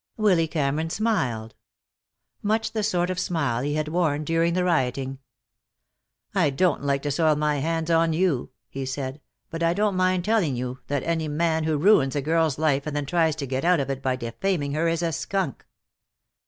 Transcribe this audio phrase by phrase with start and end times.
[0.17, 1.53] Willy Cameron smiled.
[2.41, 5.19] Much the sort of smile he had worn during the rioting.
[6.33, 10.25] "I don't like to soil my hands on you," he said, "but I don't mind
[10.25, 13.63] telling you that any man who ruins a girl's life and then tries to get
[13.63, 15.67] out of it by defaming her, is a skunk."